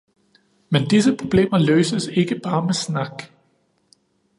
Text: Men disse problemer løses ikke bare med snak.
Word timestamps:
Men 0.75 0.87
disse 0.93 1.15
problemer 1.17 1.57
løses 1.57 2.07
ikke 2.07 2.39
bare 2.43 2.65
med 2.65 2.73
snak. 2.73 3.23